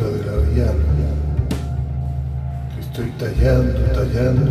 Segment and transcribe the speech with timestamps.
[0.00, 0.72] de la villana
[2.74, 4.50] que estoy tallando, tallando.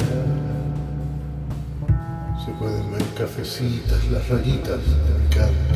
[2.46, 5.76] Se pueden ver cafecitas, las rayitas de mi canto.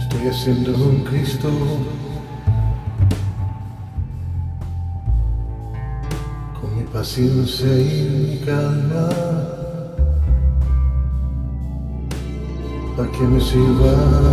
[0.00, 1.48] Estoy haciendo un Cristo
[6.58, 9.61] con mi paciencia y mi calma.
[12.96, 13.92] Para que me sirva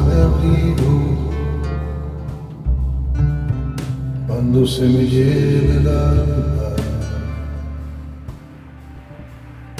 [0.09, 1.29] de abrigo
[4.27, 6.75] cuando se me llene el alma,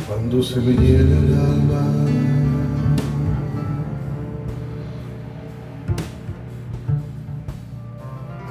[0.08, 1.82] cuando se me llene el alma.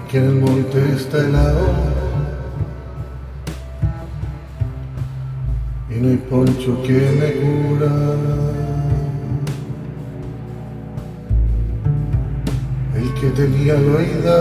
[0.04, 1.68] Aquí en el monte está helado
[5.90, 8.07] y no hay poncho que me cura.
[13.20, 14.38] Que tenía la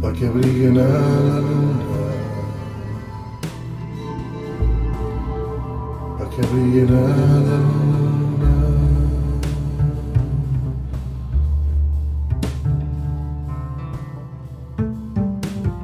[0.00, 2.00] pa' que abriguen a la luna,
[6.18, 8.52] pa' que abriguen a la luna.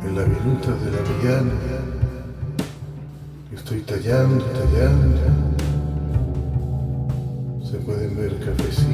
[0.06, 1.58] En la viruta de la villana,
[3.54, 5.20] estoy tallando, tallando.
[7.62, 8.89] Se pueden ver cafecitas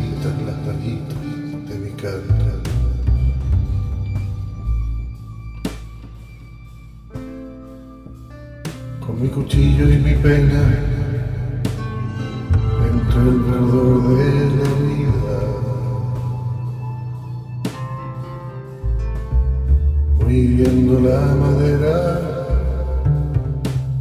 [0.72, 2.50] de mi canto.
[9.06, 10.62] Con mi cuchillo y mi pena,
[12.90, 15.38] entre el verdor de la vida,
[20.18, 21.96] voy viendo la madera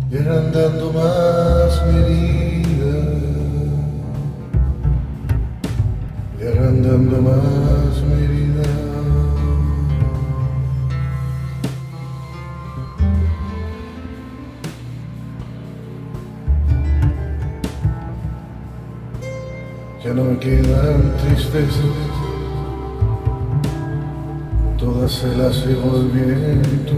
[0.09, 2.44] y agrandando más mi
[6.85, 8.63] agrandando más mi vida.
[20.03, 21.75] Ya no me quedan tristezas,
[24.77, 26.95] todas se las llevó el viento.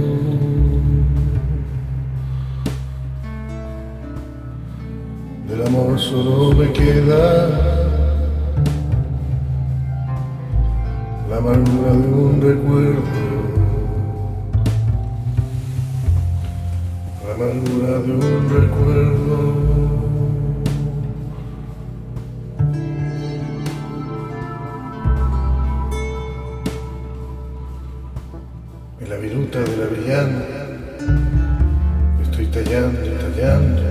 [5.47, 7.76] Del amor solo me queda
[11.49, 13.01] amargura de un recuerdo,
[17.25, 19.37] la amargura de un recuerdo.
[28.99, 30.43] En la viruta de la villana
[32.23, 33.81] estoy tallando y tallando.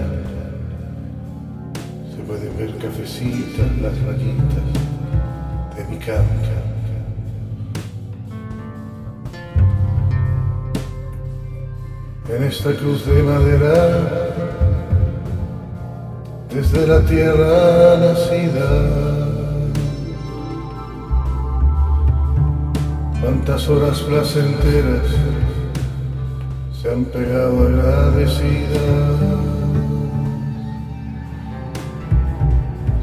[2.15, 4.67] Se pueden ver cafecitas, las rayitas
[5.75, 6.76] de mi canto.
[12.29, 14.33] En esta cruz de madera,
[16.53, 19.17] desde la tierra nacida.
[23.21, 25.07] Cuántas horas placenteras
[26.81, 28.81] se han pegado agradecidas,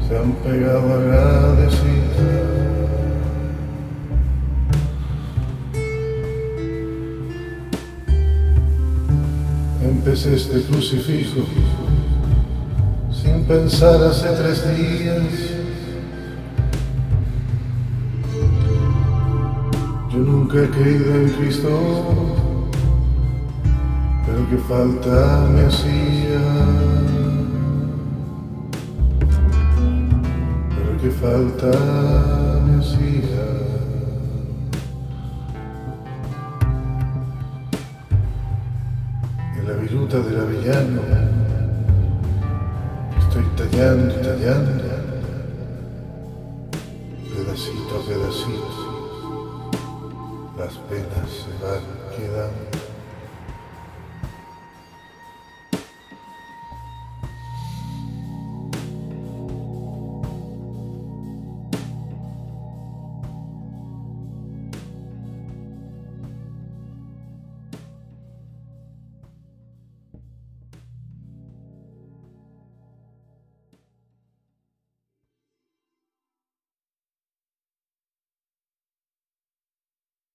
[0.06, 2.13] se han pegado agradecidas.
[10.14, 11.40] Empecé este crucifijo
[13.10, 15.24] sin pensar hace tres días.
[20.12, 21.68] Yo nunca he creído en Cristo,
[24.24, 26.42] pero que falta me hacía.
[30.76, 33.63] Pero que falta me hacía.
[39.66, 41.00] La viruta del avellano.
[43.18, 44.82] Estoy tallando y tallando,
[47.34, 49.70] pedacito a pedacito,
[50.58, 51.82] las penas se van
[52.14, 52.73] quedando.